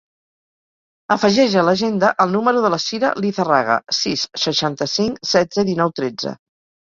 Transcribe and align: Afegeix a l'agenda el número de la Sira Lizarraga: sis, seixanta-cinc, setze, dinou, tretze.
Afegeix 1.15 1.57
a 1.59 1.65
l'agenda 1.67 2.09
el 2.25 2.33
número 2.35 2.63
de 2.63 2.71
la 2.75 2.79
Sira 2.85 3.11
Lizarraga: 3.25 3.77
sis, 3.99 4.25
seixanta-cinc, 4.45 5.21
setze, 5.35 5.67
dinou, 5.71 5.95
tretze. 6.01 6.35